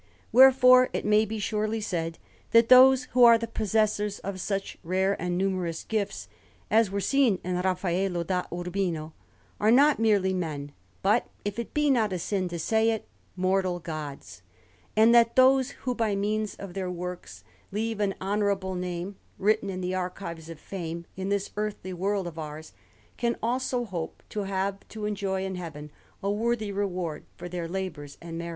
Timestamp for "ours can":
22.39-23.35